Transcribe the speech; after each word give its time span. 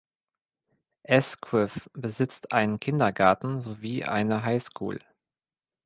Asquith 1.07 1.87
besitzt 1.93 2.53
einen 2.53 2.79
Kindergarten 2.79 3.61
sowie 3.61 4.03
eine 4.03 4.43
High 4.43 4.63
School. 4.63 4.99